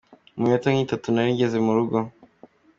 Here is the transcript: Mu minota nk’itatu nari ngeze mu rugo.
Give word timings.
Mu 0.35 0.39
minota 0.43 0.67
nk’itatu 0.73 1.07
nari 1.09 1.31
ngeze 1.35 1.57
mu 1.65 1.71
rugo. 1.77 1.97